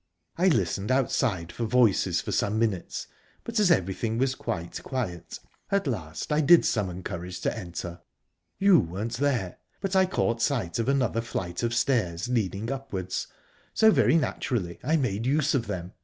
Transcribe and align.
I 0.35 0.47
listened 0.47 0.89
outside 0.91 1.51
for 1.51 1.65
voices 1.65 2.21
for 2.21 2.31
some 2.31 2.57
minutes, 2.57 3.05
but, 3.43 3.59
as 3.59 3.69
everything 3.69 4.17
was 4.17 4.33
quite 4.33 4.81
quiet, 4.81 5.39
at 5.69 5.85
last 5.85 6.31
I 6.31 6.41
did 6.41 6.65
summon 6.65 7.03
courage 7.03 7.39
to 7.41 7.55
enter. 7.55 8.01
You 8.57 8.79
weren't 8.79 9.17
there, 9.17 9.59
but 9.79 9.95
I 9.95 10.07
caught 10.07 10.41
sight 10.41 10.79
of 10.79 10.89
another 10.89 11.21
flight 11.21 11.61
of 11.61 11.71
stairs 11.75 12.27
leading 12.27 12.71
upwards, 12.71 13.27
so 13.75 13.91
very 13.91 14.15
naturally 14.17 14.79
I 14.83 14.97
made 14.97 15.27
use 15.27 15.53
of 15.53 15.67
them. 15.67 15.93